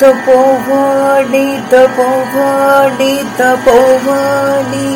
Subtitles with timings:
[0.00, 4.88] ತಪೋವಾಡಿ ತಪೋವಾಡಿ ತಪೋವಾಡಿ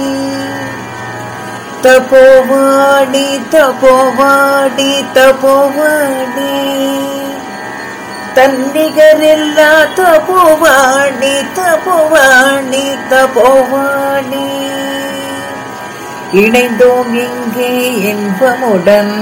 [1.83, 6.64] ತಪೋವಾಡಿ ತಪೋವಾಡಿ ತಪೋವಾಡಿ
[8.37, 14.47] தன்னிகரில்லா தபோவாடி தபோவாடி தபோவாடி
[16.41, 17.71] இணைந்தோம் இங்கே
[18.11, 19.13] இன்பமுடன்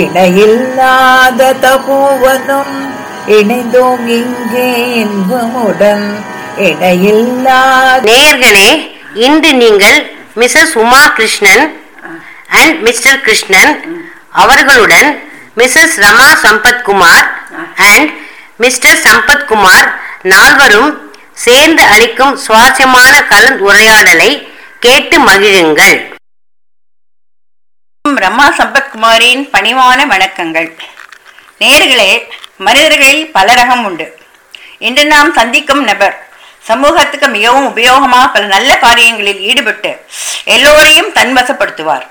[0.00, 2.76] இணையில்லாத தபோவனம்
[3.36, 4.68] இணைந்தோம் இங்கே
[5.02, 6.06] இன்பமுடன்
[6.66, 8.70] இணையில்லாத நேயர்களே
[9.22, 9.98] இன்று நீங்கள்
[10.36, 11.64] Mrs Uma Krishnan
[12.56, 13.72] and Mr Krishnan
[14.34, 15.08] அவர்களுடன்
[15.56, 17.26] Mrs Rama Sampathkumar
[17.86, 18.10] and
[18.62, 19.88] Mr Sampathkumar
[20.22, 20.90] நால்வரும்
[21.44, 24.48] சேர்ந்து அளிக்கும் சுவாரஸ்யமான கலந்துரையாடலை
[24.80, 25.96] கேட்டு மகிழுங்கள்.
[28.14, 30.68] பிரம்மா சம்பத்குமாரின் பணிவான வணக்கங்கள்.
[31.58, 32.10] நேர்களே
[32.56, 34.06] மனிதர்களில் பல ரகம் உண்டு.
[34.78, 36.28] இன்று நாம் சந்திக்கும் நபர்
[36.62, 39.92] சமூகத்துக்கு மிகவும் உபயோகமாக பல நல்ல காரியங்களில் ஈடுபட்டு
[40.44, 42.08] எல்லோரையும் தன்வசப்படுத்துவார்.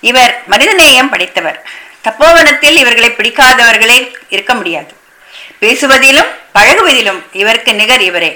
[0.00, 1.66] இவர் மனிதநேயம் படைத்தவர்.
[2.08, 5.00] தப்போவனத்தில் இவர்களை பிடிக்காதவர்களே இருக்க முடியாது.
[5.62, 8.30] பேசுவதிலும் பழகுவதிலும் இவருக்கு நிகர் இவரே.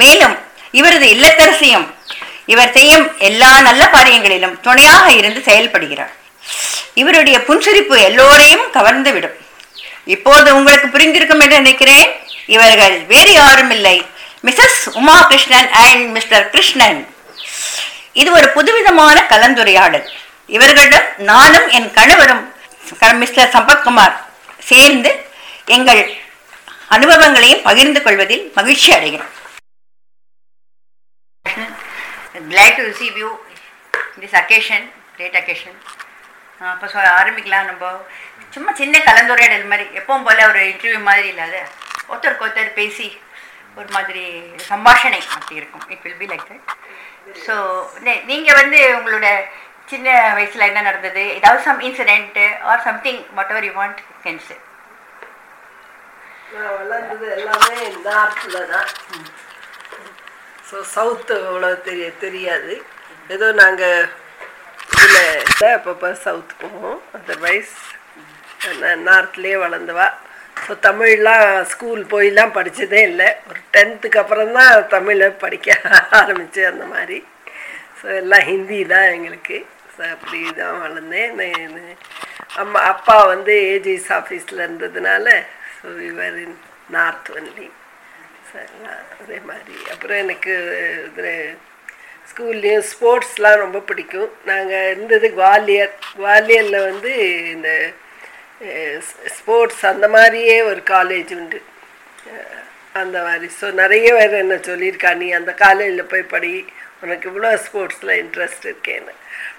[0.00, 0.36] மேலும்
[0.80, 1.86] இவரது இல்லத்தரசியும்
[2.46, 6.12] இவர் செய்யும் எல்லா நல்ல காரியங்களிலும் துணையாக இருந்து செயல்படுகிறார்.
[6.94, 9.36] இவருடைய புன்சிரிப்பு எல்லோரையும் கவர்ந்து விடும்
[10.14, 12.08] இப்போது உங்களுக்கு புரிந்திருக்கும் என்று நினைக்கிறேன்
[12.46, 13.96] இவர்கள் வேறு யாரும் இல்லை.
[14.46, 17.00] Mrs Uma Krishnan and Mr Krishnan.
[18.12, 20.06] இது ஒரு புதுவிதமான கலந்துரையாடல்.
[20.46, 22.42] இவர்களிடம் நானும் என் கணவரும்
[23.22, 24.16] மிஸ்டர் சம்பத்குமார்
[24.70, 25.10] சேர்ந்து
[25.76, 26.02] எங்கள்
[26.90, 29.34] அனுபவங்களையும் பகிர்ந்து கொள்வதில் மகிழ்ச்சி அடைகிறோம்
[32.52, 33.30] glad to receive you
[34.14, 34.82] in this occasion,
[35.16, 35.34] great
[36.72, 37.90] அப்போ சொ ஆரம்பிக்கலாம் நம்ம.
[38.54, 39.84] சும்மா சின்ன கலந்துரையாடல் மாதிரி.
[39.98, 41.56] எப்பவும் போல ஒரு இன்டர்வியூ மாதிரி இல்லாத
[42.10, 43.06] ஒருத்தருக்கு ஒருத்தர் பேசி
[43.78, 44.24] ஒரு மாதிரி
[44.70, 45.84] சம்பாஷணை அப்படி இருக்கும்.
[45.94, 46.66] It will be like that
[47.46, 47.54] so
[48.30, 49.28] நீங்கள் வந்து உங்களோட
[49.92, 50.08] சின்ன
[50.38, 51.22] வயசில் என்ன நடந்தது?
[51.38, 53.22] ஏதாவது some incident or something
[53.54, 54.56] whatever you want can say
[56.54, 58.88] நான் வளர்ந்தது எல்லாமே நார்த்தில் தான்.
[60.68, 62.74] ஸோ சவுத்து அவ்வளோ தெரிய தெரியாது.
[63.34, 64.08] ஏதோ நாங்கள்
[65.02, 67.00] இதில் அப்பப்போ சவுத் போவோம்.
[67.18, 67.74] அதர்வைஸ்
[68.82, 70.08] நான் நார்த்லேயே வளர்ந்துவா.
[70.64, 73.28] ஸோ தமிழ்லாம் ஸ்கூல் போயெலாம் படித்ததே இல்லை.
[73.50, 75.76] ஒரு டென்த்துக்கு அப்புறம் தான் தமிழை படிக்க
[76.20, 77.18] ஆரம்பித்து அந்த மாதிரி.
[78.00, 79.58] ஸோ எல்லாம் ஹிந்தி தான் எங்களுக்கு.
[79.94, 81.32] ஸோ அப்படி தான் வளர்ந்தேன்.
[81.40, 81.96] நான்
[82.62, 85.26] அம்மா அப்பா வந்து ஏஜிஎஸ் ஆஃபீஸில் இருந்ததுனால
[85.80, 86.58] ஸோ இவர் இன்
[86.96, 87.68] நார்த் ஒன்லி.
[89.22, 89.74] அதே மாதிரி.
[89.92, 90.54] அப்புறம் எனக்கு
[91.08, 91.34] இதில்
[92.30, 94.30] ஸ்கூல்லேயும் ஸ்போர்ட்ஸ்லாம் ரொம்ப பிடிக்கும்.
[94.50, 95.94] நாங்கள் இருந்தது குவாலியர்.
[96.18, 97.12] குவாலியரில் வந்து
[97.54, 97.70] இந்த
[99.38, 101.60] ஸ்போர்ட்ஸ் அந்த மாதிரியே ஒரு காலேஜ் உண்டு.
[103.02, 103.48] அந்த மாதிரி.
[103.60, 106.52] ஸோ நிறைய பேர் என்ன சொல்லியிருக்கா நீ அந்த காலேஜில் போய் படி.
[107.04, 109.12] உனக்கு இவ்வளோ ஸ்போர்ட்ஸில் இன்ட்ரெஸ்ட் இருக்கேன்னு.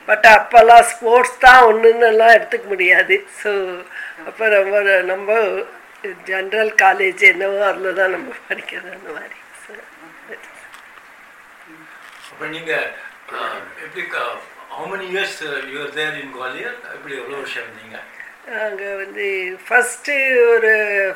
[0.09, 3.15] பட் அப்போல்லாம் ஸ்போர்ட்ஸ் தான் ஒன்றுன்னெல்லாம் எடுத்துக்க முடியாது.
[3.41, 3.51] ஸோ
[4.29, 4.79] அப்போ ரொம்ப
[5.13, 5.31] ரொம்ப
[6.27, 9.71] ஜென்ரல் காலேஜ் என்னவோ அதில் தான் நம்ம படிக்கிறது அந்த மாதிரி ஸோ
[12.29, 12.71] அப்போ நீங்க
[13.35, 14.03] அஹ், எப்படி
[14.71, 15.37] how many years
[15.69, 17.97] you are there in Gwalior எப்படி எவ்வளோ வருஷம் இருந்தீங்க
[18.51, 19.25] நாங்கள் வந்து
[19.65, 20.13] ஃபஸ்ட்டு
[20.53, 20.71] ஒரு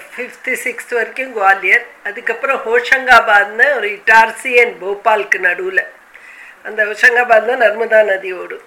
[0.08, 5.84] ஃபிஃப்த்து சிக்ஸ்த் வரைக்கும் குவாலியர் அதுக்கப்புறம் ஹோஷங்காபாத்னு ஒரு இட்டார்சி அண்ட் போபாலுக்கு நடுவில்
[6.66, 8.66] அந்த ஹோஷங்காபாத் தான் நர்மதா நதி ஓடும்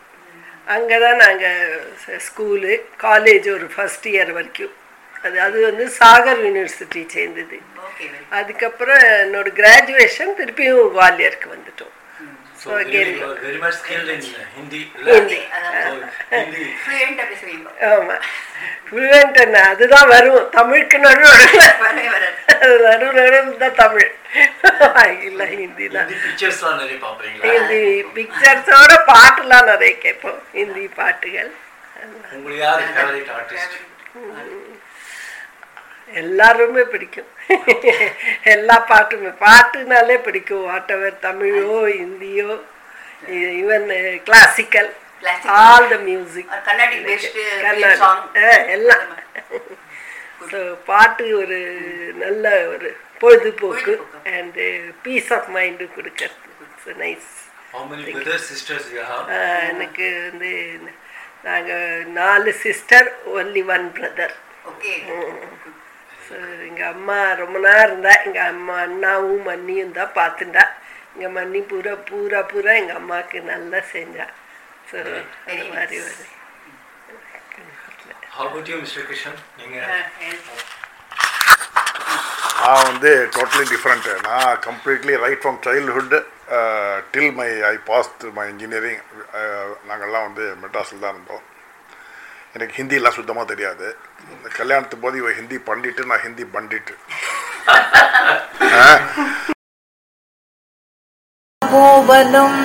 [0.66, 1.60] அங்கே தான் நாங்கள்
[2.26, 4.74] ஸ்கூலு காலேஜ் ஒரு ஃபஸ்ட் இயர் வரைக்கும்
[5.26, 7.58] அது அது வந்து சாகர் யூனிவர்சிட்டி சேர்ந்தது.
[8.38, 11.94] அதுக்கப்புறம் என்னோட கிராஜுவேஷன் திருப்பியும் குவாலியருக்கு வந்துட்டோம்.
[19.70, 20.48] அதுதான் வரும்.
[20.56, 22.38] தமிழுக்கு நடு வரவே வராது.
[22.86, 24.10] நடு நடுவில் தான் தமிழ்.
[25.28, 26.10] இல்லை ஹிந்தி தான்
[27.46, 27.82] ஹிந்தி
[28.16, 30.40] பிக்சர்ஸோட பாட்டுலாம் நிறைய கேட்போம்.
[30.58, 31.52] ஹிந்தி பாட்டுகள்
[32.32, 33.76] உங்களுக்கு யார் ஃபேவரட் ஆர்டிஸ்ட்
[36.22, 37.28] எல்லாருமே பிடிக்கும்.
[38.54, 39.30] எல்லா பாட்டுமே.
[39.44, 40.64] பாட்டுனாலே பிடிக்கும்.
[40.70, 42.50] வாட் எவர் தமிழோ ஹிந்தியோ
[43.60, 43.86] even
[44.26, 44.90] classical.
[45.60, 46.50] All the music
[47.64, 48.10] Karnataka.
[48.76, 49.06] எல்லாம்.
[50.50, 50.60] ஸோ
[50.90, 51.58] பாட்டு ஒரு
[52.22, 52.90] நல்ல ஒரு
[53.22, 53.94] பொழுதுபோக்கு.
[54.36, 54.66] அண்டு
[55.04, 57.30] பீஸ் ஆஃப் மைண்டு கொடுக்கறது இட்ஸ் நைஸ்
[59.70, 60.52] எனக்கு வந்து
[61.46, 63.08] நாங்கள் நாலு sister
[63.38, 64.34] only one brother
[64.70, 64.92] okay
[66.68, 70.64] எங்கள் அம்மா ரொம்ப நேரம் இருந்தா எங்கள் அம்மா அண்ணாவும் அண்ணியும் தான் பார்த்துட்டா
[71.14, 74.26] இங்கே மண்ணி பூரா பூரா பூரா எங்கள் அம்மாவுக்கு நல்லா செஞ்சா.
[74.90, 74.96] ஸோ
[75.52, 76.26] அது மாதிரி ஒரு
[78.34, 79.02] How about you, Mr.
[79.06, 79.36] Kishan?
[79.60, 79.78] நீங்க?
[82.62, 86.14] நான் வந்து டோட்டலி டிஃப்ரெண்ட் நான் completely right from childhood
[87.14, 89.02] till my I passed my engineering
[89.90, 91.44] நாங்கள்லாம் வந்து மெட்ராஸில் தான் இருந்தோம்.
[92.58, 93.88] எனக்கு ஹிந்திலாம் சுத்தமாக தெரியாது.
[94.34, 96.94] இந்த கல்யாணத்து போது இவ ஹிந்தி பண்ணிட்டு நான் ஹிந்தி பண்டிட்டு
[101.62, 102.58] போவனும்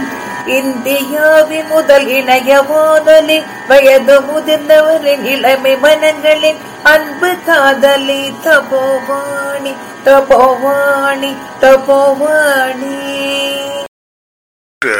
[0.58, 3.38] இந்தியாவின் முதல் இணைய வானொலி
[3.70, 6.60] வயது முதிர்ந்தவரின் இளமை மனங்களின்
[6.92, 9.74] அன்பு காதலி Tapovani
[10.08, 11.32] Tapovani
[11.64, 12.96] Tapovani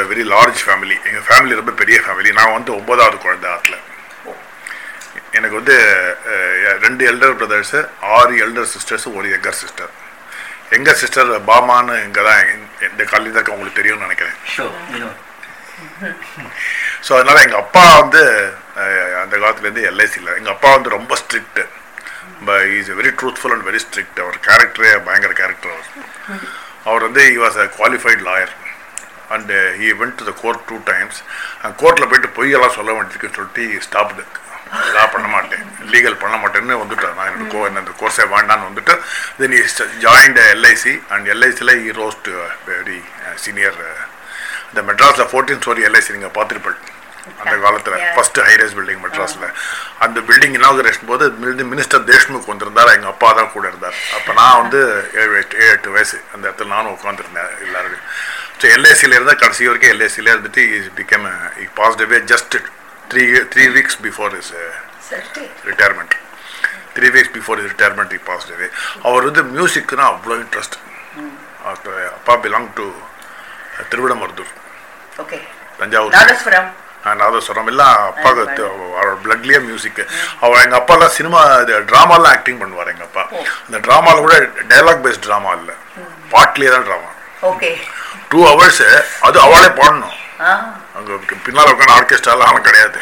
[0.04, 3.80] very large family எங்கள் ஃபேமிலி ரொம்ப பெரிய ஃபேமிலி நான் வந்து ஒன்பதாவது குழந்தை ஆட்டில்
[5.34, 5.76] எனக்கு வந்து
[6.82, 7.80] ரெண்டு எல்டர் பிரதர்ஸு
[8.14, 9.92] ஆறு எல்டர் சிஸ்டர்ஸ் ஒரு எங்கர் சிஸ்டர்
[10.72, 12.42] எங்கர் சிஸ்டர் பாமான்னு இங்கே தான்
[12.88, 14.38] இந்த- காலையில் தான் உங்களுக்கு தெரியும்னு நினைக்கிறேன்.
[17.04, 18.22] ஸோ அதனால எங்கள் அப்பா வந்து
[19.22, 21.62] அந்த காலத்துலேருந்து எல்ஐசியில் எங்கள் அப்பா வந்து ரொம்ப strict
[22.74, 25.90] is very truthful and very strict அவர் கேரக்டரே பயங்கர கேரக்டர் அவர்.
[26.84, 28.54] அவர் வந்து he was a qualified lawyer
[29.30, 31.20] and he went to the court two times
[31.78, 34.26] கோர்ட்டில் போயிட்டு பொய்யெல்லாம் சொல்ல வேண்டியிருக்குன்னு சொல்லிட்டு ஸ்டாப்டு
[34.80, 35.66] இதெல்லாம் பண்ண மாட்டேன்.
[35.94, 37.14] லீகல் பண்ண மாட்டேன்னு வந்துட்டேன்.
[37.18, 38.96] நான் என்னோட கோ அந்த கோர்ஸே வேண்டான்னு வந்துட்டு
[39.42, 39.56] தென்
[40.06, 42.30] ஜாயின்ட் எல்ஐசி அண்ட் எல்ஐசியில் ஈ ரோஸ்ட்
[42.72, 43.00] வெரி
[43.46, 43.80] சீனியர்
[44.72, 46.82] இந்த மெட்ராஸில் ஃபோர்டீன் ஸ்டோரி எல்ஐசி நீங்கள் பார்த்துருப்பேன்
[47.42, 49.46] அந்த காலத்தில் ஃபர்ஸ்ட் ஹைரேஸ் பில்டிங் மெட்ராஸில்
[50.06, 51.26] அந்த பில்டிங் இனாகரேஷன் போது
[51.74, 53.98] மினிஸ்டர் தேஷ்முக் வந்திருந்தார் எங்கள் அப்பா தான் கூட இருந்தார்.
[54.18, 54.80] அப்போ நான் வந்து
[55.22, 58.04] ஏழு எட்டு ஏழு எட்டு வயசு அந்த இடத்துல நானும் உட்காந்துருந்தேன் எல்லாரும்.
[58.62, 60.64] ஸோ எல்ஐசியில் இருந்தால் கடைசி வரைக்கும் எல்ஐசியில் இருந்துட்டு
[61.00, 61.30] become
[62.06, 62.58] away just
[63.12, 63.24] three
[63.54, 64.52] three weeks before is
[65.70, 66.16] retirement
[66.96, 68.68] three weeks before is retirement he passed away
[69.08, 70.78] அவர் வந்து மியூசிக்னா அவ்வளோ இன்ட்ரெஸ்ட்
[72.20, 72.86] அப்பா belong to
[73.92, 74.54] Thiruvidamarudur.
[75.22, 75.38] Okay
[75.80, 76.16] Thanjavur.
[76.18, 76.68] Nadaswaram.
[77.22, 77.70] Nadaswaram.
[77.72, 78.64] எல்லாம் அப்பாவுக்கு
[78.98, 80.02] அவரோட பிளட்லேயே மியூசிக்
[80.44, 81.40] அவர் எங்கள் அப்பாலாம் சினிமா
[81.92, 83.24] ட்ராமாலாம் ஆக்டிங் பண்ணுவார் எங்கள் அப்பா.
[83.66, 84.36] அந்த ட்ராமாவில் கூட
[84.72, 85.76] டைலாக் பேஸ்ட் ட்ராமா இல்லை.
[86.34, 87.10] பாட்லேயே தான் ட்ராமா
[87.52, 87.72] ஓகே
[88.32, 88.84] டூ ஹவர்ஸ்
[89.28, 90.16] அது அவளே பாடணும்.
[90.98, 91.14] அங்கே
[91.46, 93.00] பின்னால் உட்காந்து ஆர்கெஸ்ட்ராலாம் அவன் கிடையாது.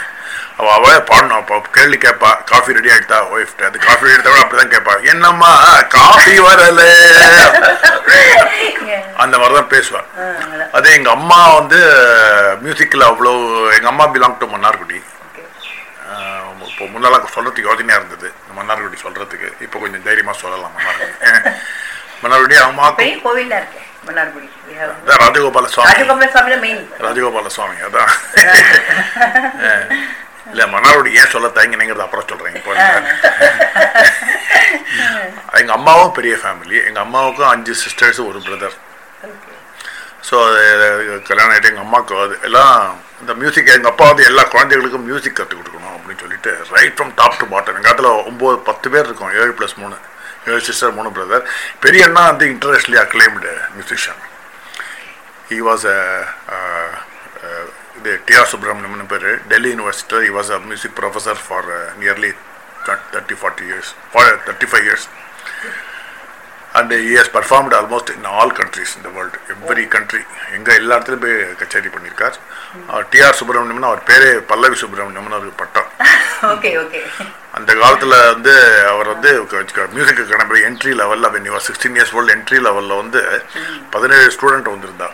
[0.60, 1.40] அவள் அவளே பாடணும்.
[1.42, 5.52] அப்போ கேள்வி கேட்பா காஃபி ரெடி ஆகிட்டா ஒய்ஃப்ட்டு அது காஃபி ரெடி ஆகிட்டா அப்படி தான் கேட்பா என்னம்மா
[5.96, 6.82] காஃபி வரல.
[9.24, 10.08] அந்த மாதிரி தான் பேசுவாள்
[10.78, 11.80] அதே எங்கள் அம்மா வந்து
[12.64, 13.34] மியூசிக்கில் அவ்வளோ
[13.78, 15.00] எங்கள் அம்மா பிலாங் டு மன்னார்குடி.
[16.72, 18.28] இப்போ முன்னெல்லாம் சொல்கிறதுக்கு யோசனையாக இருந்தது.
[18.60, 21.14] மன்னார்குடி சொல்கிறதுக்கு இப்போ கொஞ்சம் தைரியமாக சொல்லலாம் மன்னார்குடி.
[22.24, 24.48] மன்னார்குடி அம்மாவுக்கு பெரிய கோவில்ல இருக்கு மன்னார்குடி.
[25.22, 28.12] ராஜகோபால சுவாமி ராஜகோபால சுவாமி மெயின் ராஜகோபால சுவாமி அதான்.
[30.52, 32.72] இல்லை மன்னார்குடி ஏன் சொல்ல தயங்கினேங்கிறது அப்புறம் சொல்கிறேன் இப்போ
[35.60, 38.76] எங்கள் அம்மாவும் பெரிய ஃபேமிலி எங்கள் அம்மாவுக்கும் அஞ்சு சிஸ்டர்ஸ் ஒரு பிரதர்
[40.30, 40.36] ஸோ
[41.28, 42.76] கல்யாணம் ஆகிட்டு எங்கள் அம்மாவுக்கு அது எல்லாம்
[43.22, 47.40] இந்த மியூசிக் எங்கள் அப்பா வந்து எல்லா குழந்தைகளுக்கும் மியூசிக் கற்றுக் கொடுக்கணும் அப்படின்னு சொல்லிட்டு right from top
[47.40, 49.96] to bottom எங்கள் காலத்தில் ஒம்பது பத்து பேர் இருக்கோம் ஏழு ப்ளஸ் மூணு.
[50.66, 51.46] சிஸ்டர் மூணு பிரதர்
[51.80, 54.22] பெரிய அண்ணா வந்து internationally acclaimed musician
[55.52, 55.86] he was
[57.98, 61.68] இது டிஆர் சுப்ரமணியம்னு பேர் டெல்லி யூனிவர்சிட்டியில் he was a music professor for
[62.00, 62.32] nearly
[63.14, 63.92] thirty forty years
[64.48, 65.08] thirty five years
[66.80, 70.22] and he has performed almost in all countries இந்த வேர்ல்டு எவ்ரி கண்ட்ரி
[70.58, 72.38] எங்கே எல்லா இடத்துலையும் போய் கச்சேரி பண்ணியிருக்கார்
[73.12, 75.90] டிஆர் சுப்ரமணியம்னு அவர் பேரே பல்லவி சுப்ரமணியம்னு ஒரு பட்டம்.
[77.58, 78.54] அந்த காலத்தில் வந்து
[78.92, 79.32] அவர் வந்து
[79.96, 83.22] மியூசிக் அகாடமி என்ட்ரி லெவலில் your sixteen years old entry லெவலில் வந்து
[83.96, 85.10] பதினேழு ஸ்டூடெண்ட் வந்திருந்தா.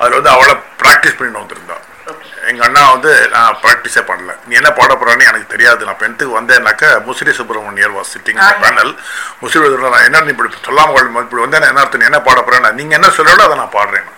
[0.00, 1.76] அதில் வந்து அவளை ப்ராக்டிஸ் பண்ணிட்டு வந்திருந்தா.
[2.50, 4.32] எங்கள் அண்ணா வந்து நான் ப்ராக்டிஸே பண்ணல.
[4.46, 5.84] நீ என்ன பாட போகிறான்னு எனக்கு தெரியாது.
[5.88, 8.92] நான் பெண்த்துக்கு வந்தேன்னாக்க Musiri Subramaniar was sitting panel
[9.42, 12.08] Musiri நான் என்ன நீ இப்படி சொல்லாமல் இப்படி வந்தேன் என்ன அர்த்தம்?
[12.10, 14.08] என்ன பாட போகிறேன் நீங்கள் என்ன சொல்லலோ அதை நான் பாடுறேன்.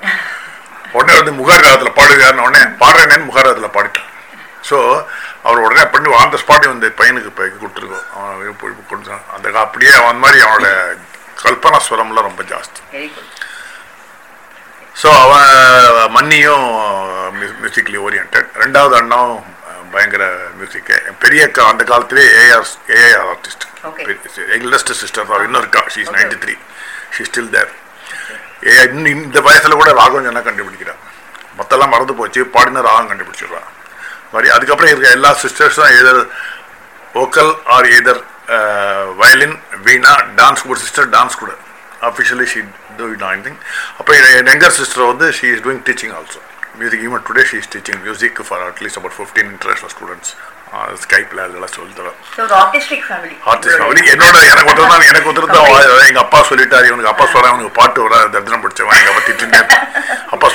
[0.98, 4.08] உடனே வந்து முகார் காலத்தில் பாடுகிறாருன்னு உடனே பாடுறேனேன்னு முகார் காலத்தில் பாடிட்டேன்
[4.62, 4.78] ஸோ
[5.42, 8.04] அவர் உடனே பண்ணி ஆன் த ஸ்பாட் வந்து பையனுக்கு இப்போ கொடுத்துருக்கோம்.
[8.18, 10.68] அவன் போய் கொடுத்தான் அந்த அப்படியே அவன் மாதிரி அவனோட
[11.42, 12.80] கல்பனா ஸ்வரம்லாம் ரொம்ப ஜாஸ்தி.
[14.96, 15.50] ஸோ அவன்
[16.16, 16.66] மன்னியும்
[17.60, 20.24] மியூசிக்லி ஓரியன்ட் ரெண்டாவது அண்ணாவும் அஹ், பயங்கர
[20.58, 23.64] மியூசிக்கு பெரிய அக்கா அந்த காலத்திலே AR AR artist.
[24.56, 26.54] Youngest sister தான் இன்னும் இருக்கா she's ninety three
[27.14, 27.72] she still there
[28.68, 31.00] a இன்னும் இந்த வயசில் கூட ராகம் சொன்னா கண்டுபிடிக்கிறான்.
[31.58, 32.42] மொத்தம்லாம் மறந்து போச்சு.
[32.54, 33.68] பாடின ராகம் கண்டுபிடிச்சிடுறான்.
[34.32, 34.50] மாதிரி.
[34.50, 36.22] அதுக்கப்புறம் இருக்க எல்லா சிஸ்டர்ஸும் either
[37.14, 38.22] vocal or either
[39.18, 40.78] violin veena dance கூட.
[40.80, 41.52] சிஸ்டர் டான்ஸ் கூட.
[42.08, 42.60] Officially she
[42.96, 43.56] do it anything
[44.00, 46.40] அப்போ என் எங்கர் சிஸ்டர் வந்து she is doing teaching also
[46.78, 50.32] music even today she is teaching music for at least about fifteen international students
[51.02, 52.18] ஸ்கைப்பில் அதெல்லாம் சொல்லி தரோம்
[52.60, 53.34] artistic family
[54.12, 57.74] என்னோட எனக்கு ஒருத்தர் தான் எனக்கு ஒருத்தர் தான் வா- எங்க அப்பா சொல்லிட்டாரு இவனுக்கு அப்பா சொல்றான் அவனுக்கு
[57.80, 59.60] பாட்டு வராது தரிசனம் பிடிச்சவன் எங்க அப்பா திட்டுனே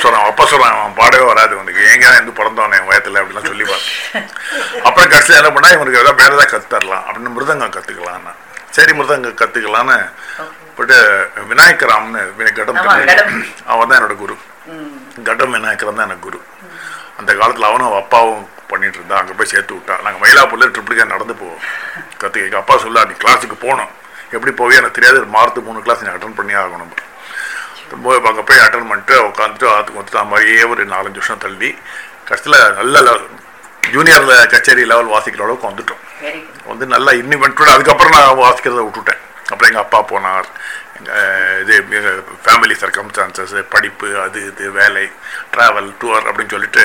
[0.04, 4.28] சொல்றான் அப்பா சொல்றான் அவன் பாடவே வராது உனக்கு ஏங்க எந்த பிறந்தவன் என் வயத்துல அப்படிலாம் சொல்லி பார்த்தேன்
[4.86, 8.34] அப்புறம் கடைசியில் என்ன பண்ணா இவனுக்கு ஏதாவது வேற ஏதாவது தரலாம் அப்படின்னு மிருதங்கம் கத்துக்கலாம்னா
[8.76, 9.98] சரி மிருதங்கம் கத்துக்கலான்னு
[10.78, 10.96] பட்டு
[11.50, 12.20] விநாயகராம்னு
[12.58, 12.76] கடம்.
[13.72, 14.34] அவன் தான் என்னோட குரு.
[15.28, 16.38] கடம் விநாயகரம் தான் எனக்கு குரு.
[17.20, 19.94] அந்த காலத்தில் அவனும் அவன் அப்பாவும் பண்ணிட்டு இருந்தா அங்கே போய் சேர்த்து விட்டா.
[20.04, 21.62] நாங்கள் மயிலாப்பூர்ல ட்ரிபிளிகா நடந்து போவோம்.
[22.22, 23.92] கற்று எங்கள் அப்பா சொல்ல நீ கிளாஸுக்கு போகணும்
[24.36, 26.92] எப்படி போய் எனக்கு தெரியாது மார்த்து மூணு கிளாஸ் நீ அட்டன் பண்ணியே ஆகணும்.
[27.92, 31.70] அங்கே போய் அட்டன் பண்ணிட்டு உட்காந்துட்டு ஆற்றுக்கு அந்த மாதிரியே ஒரு நாலஞ்சு வருஷம் தள்ளி
[32.28, 33.26] கடைசியில் நல்ல லெவல்
[33.94, 36.02] ஜூனியரில் கச்சேரி லெவல் வாசிக்கிற அளவுக்கு வந்துட்டோம்.
[36.70, 39.22] வந்து நல்லா இன்னிமெண்ட்டோட அதுக்கப்புறம் நான் வாசிக்கிறத விட்டுட்டேன்.
[39.50, 40.48] அப்புறம் எங்கள் அப்பா போனார்.
[40.98, 41.74] எங்கள் இது
[42.44, 45.04] ஃபேமிலி சர்க்கம்ஸ்டான்சஸ் படிப்பு அது இது வேலை
[45.54, 46.84] ட்ராவல் டூர் அப்படின்னு சொல்லிட்டு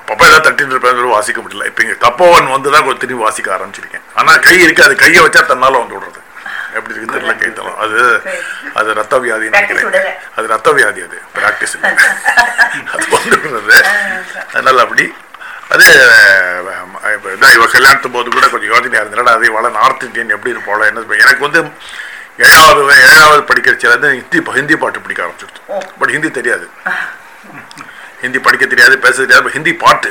[0.00, 1.66] அப்பப்போ ஏதாவது தட்டின்னு இருப்பேன் வாசிக்க முடியல.
[1.70, 4.04] இப்போ இங்கே தப்போவன் வந்து தான் கொஞ்சம் திரும்பி வாசிக்க ஆரம்பிச்சிருக்கேன்.
[4.20, 4.94] ஆனால் கை இருக்காது.
[5.04, 6.20] கையை வச்சா தன்னால வந்து விடுறது.
[6.78, 7.98] எப்படி இருக்கு தெரியல கை தளம் அது
[8.80, 10.16] அது ரத்த வியாதி Practice நினைக்கிறேன்.
[10.36, 11.76] அது ரத்த வியாதி அது ப்ராக்டிஸ்
[12.94, 13.76] அது வந்து விடுறது
[14.54, 15.06] அதனால அப்படி.
[15.74, 15.84] அது
[17.34, 21.04] இதான் இவ கல்யாணத்து போது கூட கொஞ்சம் யோசனையா இருந்தா அது இவ்வளோ நார்த் இந்தியன் எப்படி இருப்போம் என்ன?
[21.24, 21.60] எனக்கு வந்து
[22.46, 25.62] ஏழாவது ஏழாவது படிக்கிறச்சில இருந்து ஹிந்தி ஹிந்தி பாட்டு பிடிக்க ஆரம்பிச்சிருச்சு
[26.00, 26.66] பட் ஹிந்தி தெரியாது.
[28.24, 29.54] ஹிந்தி படிக்க தெரியாது பேச தெரியாது.
[29.56, 30.10] ஹிந்தி பாட்டு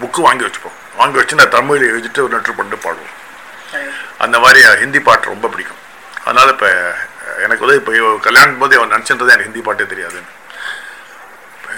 [0.00, 0.78] புக்கு வாங்கி வச்சுப்போம்.
[1.00, 3.12] வாங்கி வச்சு நான் தமிழில் எழுதிட்டு ஒரு நெட்ரு பண்ணிட்டு பாடுவோம்.
[4.24, 5.80] அந்த மாதிரி ஹிந்தி பாட்டு ரொம்ப பிடிக்கும்.
[6.26, 6.68] அதனால இப்போ
[7.44, 7.92] எனக்கு வந்து இப்போ
[8.28, 10.18] கல்யாணம் போது அவன் நினச்சின்றது எனக்கு ஹிந்தி பாட்டே தெரியாது.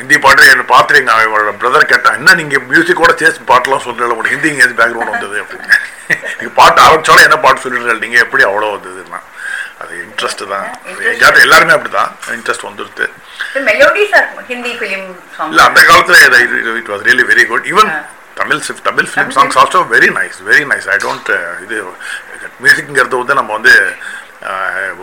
[0.00, 4.50] ஹிந்தி பாட்டு என்னை பார்த்துட்டு எங்கள் பிரதர் கேட்டான் என்ன நீங்கள் மியூசிக்கோட சேர்த்து பாட்டெல்லாம் சொல்கிறீங்க உங்களுக்கு ஹிந்தி
[4.52, 5.36] எங்கேயாவது பேக்ரவுண்ட் வந்தது?
[5.44, 5.76] அப்படின்னு.
[6.38, 9.20] நீங்கள் பாட்டு ஆரம்பிச்சாலும் என்ன பாட்டு சொல்லிடுறீங்க நீங்கள் எப்படி அவ்வளோ வந்ததுன்னா
[9.82, 10.66] அது இன்ட்ரெஸ்ட் தான்.
[11.12, 13.06] எங்கேயாவது எல்லாருமே அப்படி தான் இன்ட்ரெஸ்ட் வந்துடுது
[15.52, 16.20] இல்ல அந்த காலத்துல
[16.82, 17.90] it was really very good even
[18.36, 21.30] Tamil C- Tamil film songs also very nice very nice I don't
[21.64, 21.76] இது
[22.62, 23.74] மியூசிக்ங்கிறது வந்து நம்ம வந்து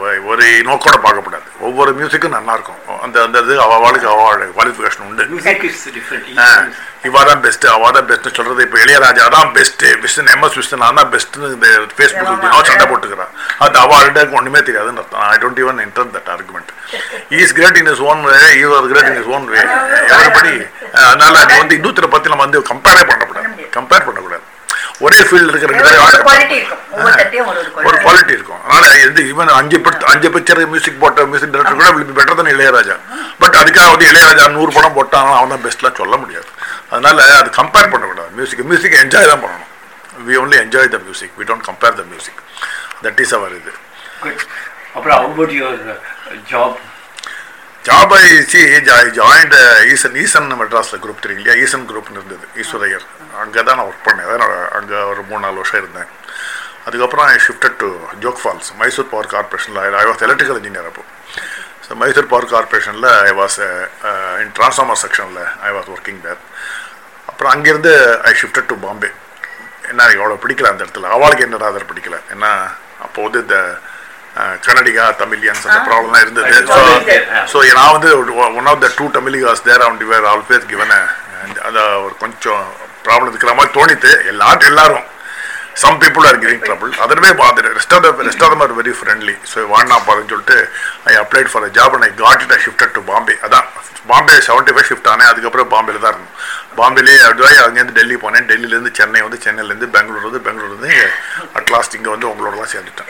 [0.02, 2.78] ஒ- ஒரு நோக்கோட பார்க்கக்கூடாது ஒவ்வொரு மியூசிக்கும் நல்லா இருக்கும்.
[3.02, 5.24] அந்த அந்த இது அவளுக்கு அவளோட குவாலிஃபிகேஷன் உண்டு.
[7.08, 11.00] இவா தான் பெஸ்ட் அவா தான் பெஸ்ட் சொல்றது இப்போ இளையராஜா தான் பெஸ்ட் விஷ்ணு எம்எஸ் விஷ்ணு நான்
[11.00, 13.34] தான் பெஸ்ட்னு இந்த ஃபேஸ்புக்கில் தினம் சண்டை போட்டுக்கிறான்.
[13.60, 15.24] அது அவார்டு ஒன்றுமே தெரியாதுன்னு அர்த்தம்.
[15.28, 16.72] I don't even enter that argument
[17.38, 19.62] is great in is own way you are great in is own way
[20.12, 20.56] everybody
[21.04, 23.03] அதனால அது வந்து இன்னொருத்தரை பற்றி நம்ம வந்து கம்பேரே
[23.76, 24.46] கம்பேர் பண்ணக்கூடாது.
[25.06, 25.72] ஒரே ஃபீல்டு இருக்கிற
[27.88, 28.62] ஒரு குவாலிட்டி இருக்கும்.
[28.72, 29.78] அதனால எந்த ஈவன் அஞ்சு
[30.12, 32.96] அஞ்சு பிக்சர் மியூசிக் போட்ட மியூசிக் டைரக்டர் கூட be better than Ilaiyaraaja.
[33.42, 36.50] But அதுக்காக வந்து இளையராஜா நூறு படம் போட்டான் அவன் தான் பெஸ்ட்லாம் சொல்ல முடியாது.
[36.94, 38.32] அதனால அது கம்பேர் பண்ணக்கூடாது.
[38.40, 39.70] மியூசிக் மியூசிக் என்ஜாய் தான் பண்ணணும்.
[40.28, 42.40] We only enjoy the music we don't compare the music
[43.06, 43.74] that is அவர் இது.
[44.96, 45.22] அப்புறம்
[46.52, 46.72] job?
[47.88, 48.80] Job I see I
[49.20, 49.56] joined
[49.94, 52.46] Easun Easun மெட்ராஸில் குரூப் தெரியும் இல்லையா ஈசன் குரூப்னு இருந்தது.
[52.62, 53.06] ஈஸ்வரையர்
[53.40, 54.28] அங்கே தான் நான் ஒர்க் பண்ணேன்.
[54.28, 54.44] அதான்
[54.78, 56.10] அங்கே ஒரு மூணு நாலு வருஷம் இருந்தேன்.
[56.86, 57.90] அதுக்கப்புறம் I shifted to
[58.24, 61.04] Jog Falls Mysore power கார்பரேஷனில் I was electrical engineer அப்போ.
[61.86, 63.58] ஸோ மைசூர் பவர் கார்பரேஷனில் ஐ வாஸ்
[64.44, 66.42] இன் ட்ரான்ஸ்ஃபார்மர் செக்ஷனில் ஐ வாஸ் ஒர்க்கிங் தேர்
[67.28, 69.10] அப்புறம் அங்கேருந்து ஐ ஷிஃப்டட் டு பாம்பே
[69.90, 71.10] என்ன அவ்வளோ பிடிக்கல அந்த இடத்துல.
[71.16, 72.18] அவளுக்கு என்னடா அதில் பிடிக்கல?
[72.34, 72.52] ஏன்னா
[73.06, 73.58] அப்போ வந்து இந்த
[74.36, 76.54] அஹ், கன்னடிகா தமிழியன்ஸ் அந்த ப்ராப்ளம்லாம் இருந்தது.
[76.70, 76.78] ஸோ
[77.52, 78.10] ஸோ நான் வந்து
[78.58, 80.94] ஒன் ஆஃப் த டூ தமிழிகாஸ் தேர் ஆன் டிவேர் ஆல்வேஸ் கிவன்
[81.68, 82.64] அந்த ஒரு கொஞ்சம்
[83.08, 85.08] ப்ராப்ளம் இருக்கிற மாதிரி தோணித்து எல்லாரும் எல்லாரும்
[85.82, 88.94] some people are giving trouble அதனவே பார்த்துட்டு rest of the rest of them are very
[88.98, 90.58] friendly so wanna பாருன்னு சொல்லிட்டு
[91.12, 93.68] I applied for a job and I got it I shifted to Bombay அதான்
[94.12, 95.30] பாம்பே செவன்ட்டி ஃபைவ் ஷிஃப்ட் ஆனேன்.
[95.32, 96.34] அதுக்கப்புறம் பாம்பேல தான் இருந்தோம்.
[96.80, 98.46] பாம்பேலேயே அப்படியே அங்கேருந்து டெல்லி போனேன்.
[98.50, 100.92] டெல்லியிலேருந்து சென்னை வந்து சென்னையிலேருந்து பெங்களூர் வந்து பெங்களூர் வந்து
[101.60, 103.10] அட்லாஸ்ட் இங்கே வந்து உங்களோடலாம் சேர்ந்துட்டேன்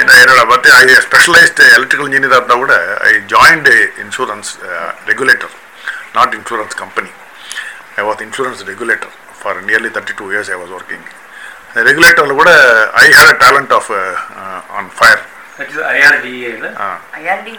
[0.00, 2.74] என்ன என்னோட பற்றி ஐ ஸ்பெஷலைஸ்டு எலக்ட்ரிக்கல் இன்ஜினியராக இருந்தால் கூட
[3.10, 4.50] I joined insurance
[5.10, 5.54] regulator
[6.18, 7.10] not insurance company
[7.98, 11.06] I was insurance regulator for nearly thirty two years I was working
[11.88, 12.52] ரெகுலேட்டரில் கூட
[13.00, 13.90] I had a talent of
[14.78, 15.22] on fire
[15.58, 16.66] That is IRDA, இல்ல?
[17.20, 17.54] IRD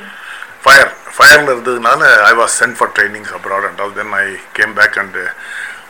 [0.64, 4.26] fire ஃபயரில் இருந்ததுனால I was sent for trainings abroad and all then I
[4.58, 5.18] came back and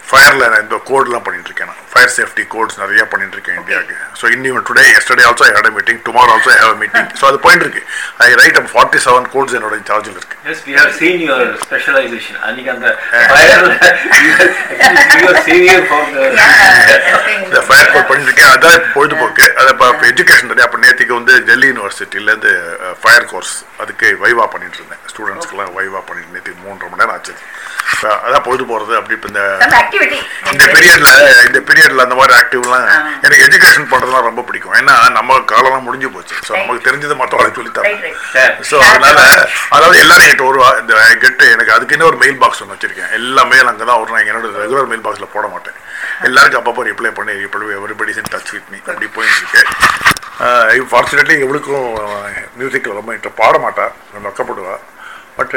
[0.09, 1.81] ஃபயரில் நான் இந்த கோட்லாம் பண்ணிட்டு இருக்கேன் நான்.
[1.91, 3.95] ஃபயர் சேஃப்டி கோட்ஸ் நிறைய பண்ணிட்டு இருக்கேன் இந்தியாவுக்கு.
[4.19, 7.39] ஸோ இன்னும் today yesterday also I had a meeting tomorrow also have meeting so அது
[7.45, 7.81] போயிட்டு இருக்கு
[8.25, 10.35] I write up forty seven codes என்னோட சார்ஜில் இருக்கு.
[10.45, 12.35] Yes, we have seen your specialization.
[12.47, 12.87] அன்னைக்கு அந்த
[15.25, 16.25] are senior for the
[17.43, 21.67] இந்த ஃபயர் கோட் பண்ணிட்டு இருக்கேன் அதான் பொழுதுபோக்கு அதை இப்போ எஜுகேஷன் நிறையா அப்போ நேற்றுக்கு வந்து டெல்லி
[21.71, 22.51] யூனிவர்சிட்டியிலேருந்து
[23.01, 27.33] ஃபயர் கோர்ஸ் அதுக்கு வைவா பண்ணிட்டு இருந்தேன் ஸ்டூடெண்ட்ஸ்க்குலாம் வைவா பண்ணிட்டு நேற்று மூன்றரை மணி நேரம் ஆச்சு.
[28.25, 29.43] அதான் பொழுது போகிறது அப்படி இப்போ இந்த
[29.99, 30.19] ஆக்டிவிட்டி
[30.51, 31.09] இந்த பீரியட்ல
[31.47, 32.85] இந்த பீரியட்ல அந்த மாதிரி ஆக்டிவ்லாம்
[33.25, 34.75] எனக்கு எஜுகேஷன் பண்றதுலாம் ரொம்ப பிடிக்கும்.
[34.79, 36.35] ஏன்னா நம்ம காலம்லாம் முடிஞ்சு போச்சு.
[36.47, 38.15] ஸோ நமக்கு தெரிஞ்சது மற்றவங்களுக்கு சொல்லி தரேன்.
[38.69, 39.19] ஸோ அதனால
[39.75, 43.11] அதாவது எல்லாரும் என்கிட்ட ஒரு இந்த கெட்டு எனக்கு அதுக்கு இன்னும் ஒரு மெயில் பாக்ஸ் ஒன்று வச்சிருக்கேன்.
[43.19, 45.77] எல்லா மெயில் அங்கே தான் வரும் நான் என்னோட ரெகுலர் மெயில் பாக்ஸில் போட மாட்டேன்.
[46.29, 51.87] எல்லாருக்கும் அப்பப்போ ரிப்ளை பண்ணி இப்படி everybody in touch with me அப்படி போயிட்டு இருக்கு ஃபார்ச்சுனேட்லி எவளுக்கும்
[52.59, 53.85] மியூசிக்கில் ரொம்ப இன்ட்ரெஸ்ட் பாட மாட்டா.
[54.15, 54.75] ரொம்ப வெக்கப்படுவா
[55.39, 55.55] பட்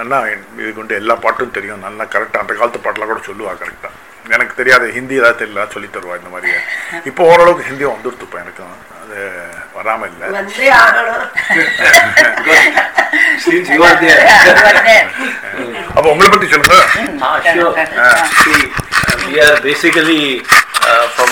[0.00, 0.18] நல்லா
[0.60, 1.84] இதுக்கு வந்து எல்லா பாட்டும் தெரியும்.
[1.86, 3.94] நல்லா கரெக்டாக அந்த காலத்து பாட்டெலாம் கூட சொல்லுவா கரெக்டாக
[4.36, 6.50] எனக்கு தெரியாது ஹிந்தி ஏதாவது தெரியல சொல்லி தருவா இந்த மாதிரி
[7.10, 8.74] இப்போ ஓரளவுக்கு ஹிந்தியும் வந்துருத்துப்பா எனக்கும்.
[9.02, 9.18] அது
[9.76, 10.26] வராமல் இல்லை.
[15.96, 16.76] அப்போ உங்களை பற்றி சொல்லுங்க.
[19.30, 20.20] we are basically
[20.88, 21.30] uh, from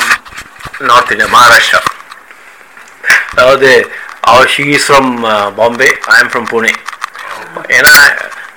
[0.88, 1.80] North India, Maharashtra.
[3.38, 3.70] அதாவது
[4.54, 6.72] she is from uh, Bombay, I am from Pune.
[7.77, 8.05] And I,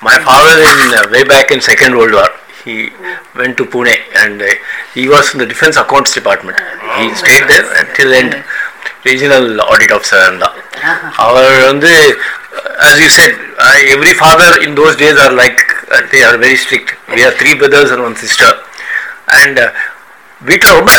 [0.01, 2.29] my father in uh, way back in Second World War,
[2.63, 2.89] he
[3.35, 4.47] went to Pune and uh,
[4.93, 6.57] he was in the Defense Accounts Department.
[6.97, 8.43] He stayed there until end
[9.09, 10.49] regional audit officer இருந்தா
[11.25, 11.91] அவர் வந்து
[12.89, 13.33] as you said
[13.65, 15.59] uh, every father in those days are like
[15.95, 18.49] uh, they are very strict we are three brothers and one sister
[19.41, 19.69] and uh,
[20.47, 20.91] வீட்டில் ரொம்ப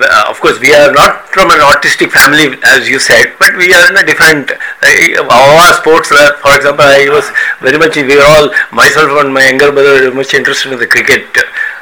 [0.00, 3.72] uh, of course, we are not from an artistic family, as you said, but we
[3.72, 4.50] are in a different.
[4.50, 7.24] Uh, our sports, uh, for example, I was
[7.60, 7.96] very much.
[7.96, 11.24] We were all myself and my younger brother were much interested in the cricket.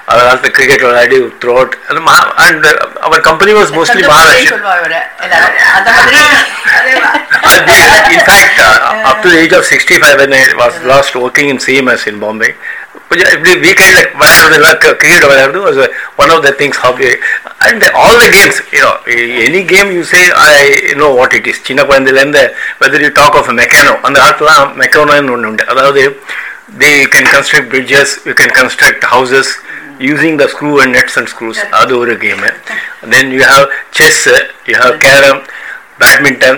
[0.06, 4.60] Uh, I was the cricket already throughout, and, and uh, our company was mostly Maharashtra.
[8.12, 11.56] in fact, uh, up to the age of 65, when I was last working in
[11.56, 12.54] CMS in Bombay,
[13.13, 15.87] கொஞ்சம் இப்படி வீக்கெண்ட்ல விளையாடுறதுலாம் cricket விளையாடுறது was uh,
[16.23, 17.09] one of the things hobby
[17.67, 18.93] and all the games you know
[19.47, 20.23] any game you say
[20.57, 22.43] I know what it is சின்ன குழந்தையிலேருந்து
[22.81, 26.03] whether you talk of a Meccano அந்த காலத்துலாம் மெக்கானோன்னு ஒன்று உண்டு அதாவது
[26.83, 29.47] they can construct bridges you can construct houses
[30.11, 32.45] using the screw and nets and screws அது ஒரு game
[33.15, 33.65] then you have
[33.97, 34.19] chess
[34.69, 35.39] you have carom
[36.03, 36.57] badminton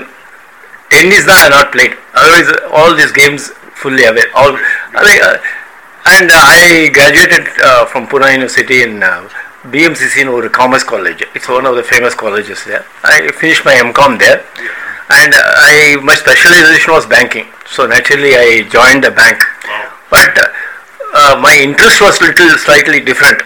[0.93, 3.43] tennis தான் I not played otherwise all these games
[3.81, 4.51] fully aware all
[5.11, 5.35] I, uh,
[6.06, 9.28] and uh, I graduated uh, from Pune University in uh,
[9.74, 11.24] BMCC in Commerce College.
[11.34, 12.86] It's one of the famous colleges there.
[13.02, 14.70] I finished my MCOM there, yeah.
[15.26, 17.46] and I my specialization was banking.
[17.66, 19.42] So naturally, I joined the bank.
[19.66, 19.98] Wow.
[20.10, 20.38] But
[21.12, 23.42] uh, my interest was little slightly different,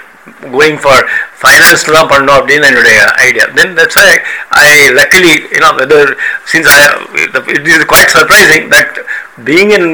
[0.53, 0.92] going for
[1.40, 2.77] finance lump and not in any
[3.25, 3.49] idea.
[3.57, 4.20] Then that's why
[4.53, 6.12] I, I luckily you know whether
[6.44, 6.92] since I
[7.25, 9.01] it is quite surprising that
[9.46, 9.88] surprising that being in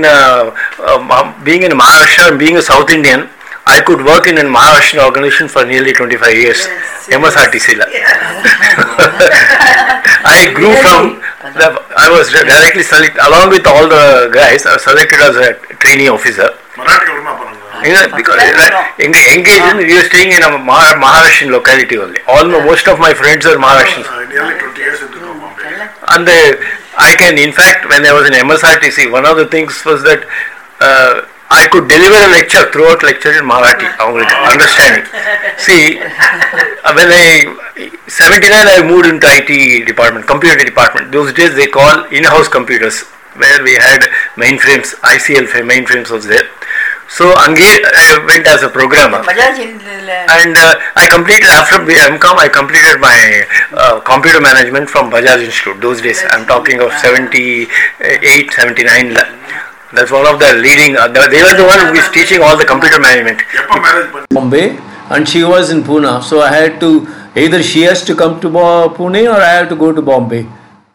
[1.46, 3.24] being in Maharashtra being a south Indian
[3.68, 6.68] I could work in a Maharashtrian organization for nearly 25 years,
[7.08, 7.74] MSRTC.
[7.74, 7.86] -la.
[10.24, 11.20] I grew from,
[11.58, 15.54] the, I was directly selected, along with all the guys, I was selected as a
[15.82, 16.50] trainee officer.
[18.16, 18.38] because
[18.96, 22.20] எங்க engaged in, we were staying in a Mah- Maharashtrian locality only.
[22.26, 24.08] Almost most of my friends are Maharashtrians.
[26.14, 26.40] And the,
[26.96, 30.24] I can, in fact, when I was in MSRTC, one of the things was that
[30.80, 33.86] uh, I could deliver a lecture throughout lecture in Marathi.
[34.00, 35.06] I understand.
[35.60, 41.12] See, uh, when I 79, I moved into IT department, computer department.
[41.12, 43.02] Those days they call in-house computers,
[43.36, 44.94] where we had mainframes.
[45.04, 46.48] ICL mainframes was there.
[47.08, 49.18] So Angli uh, went as a programmer.
[49.18, 52.36] And uh, I completed after MCom.
[52.36, 55.80] I completed my uh, computer management from Bajaj Institute.
[55.80, 59.14] Those days, I'm talking of 78, 79.
[59.92, 60.96] That's one of the leading.
[60.96, 63.40] Uh, they were the one who is teaching all the computer management.
[64.30, 64.76] Bombay,
[65.10, 66.22] and she was in Pune.
[66.22, 69.76] So I had to either she has to come to Pune or I have to
[69.76, 70.46] go to Bombay.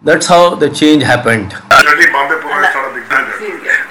[0.03, 1.53] That's how the change happened.
[1.69, 3.37] Already Bombay Pune is not a big target.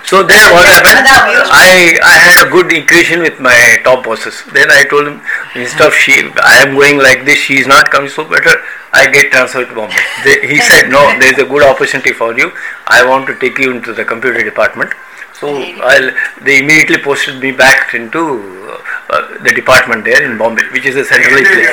[0.05, 1.07] So then what happened?
[1.07, 4.42] I I had a good equation with my top bosses.
[4.53, 5.20] Then I told him
[5.55, 7.38] instead of she, I am going like this.
[7.38, 8.11] She is not coming.
[8.11, 8.59] So better
[8.92, 10.03] I get transferred to Bombay.
[10.25, 10.99] They, he said no.
[11.20, 12.51] There is a good opportunity for you.
[12.88, 14.90] I want to take you into the computer department.
[15.38, 16.11] So I'll,
[16.42, 18.83] they immediately posted me back into uh,
[19.14, 21.70] uh, the department there in Bombay, which is a centralized place.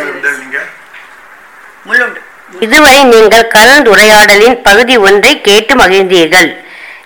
[2.59, 6.55] இதுவரை நீங்கள் கலந்துரையாடலின் பகுதி ஒன்றை கேட்டு மகிழ்ந்தீர்கள்.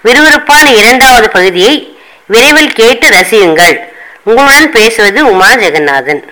[0.06, 3.80] விறுவிறுப்பான இரண்டாவது பகுதியை விரைவில் கேட்டு ரசியுங்கள்.
[4.24, 6.30] உங்களுடன் பேசுவது உமா ஜெகநாதன்.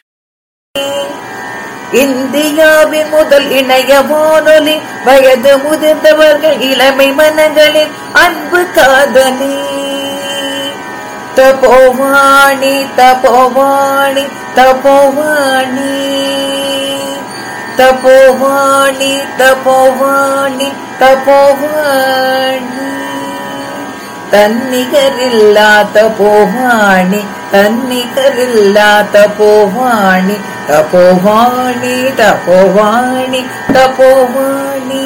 [1.91, 9.57] இந்தியாவின் முதல் இணைய வானொலி வயது முதிர்ந்தவர்கள் இளமை மனங்களில் அன்பு காதலி.
[11.35, 15.93] தபோவாணி தபோவாணி தபோவாணி
[17.79, 20.69] தபோவாணி தபோவாணி
[21.01, 22.87] தபோவாணி
[24.33, 27.21] தன்னிகரில்லா தபோவாணி
[27.53, 30.37] தன்னிகரில்லா தபோவாணி
[30.69, 33.41] தபோவாணி தபோவாணி
[33.73, 35.03] தபோவாணி